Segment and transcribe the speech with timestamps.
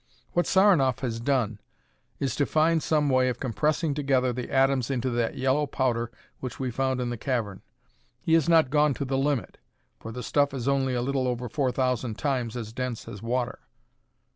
[0.33, 1.59] What Saranoff has done
[2.19, 6.59] is to find some way of compressing together the atoms into that yellow powder which
[6.59, 7.61] we found in the cavern.
[8.19, 9.59] He has not gone to the limit,
[9.99, 13.59] for the stuff is only a little over four thousand times as dense as water.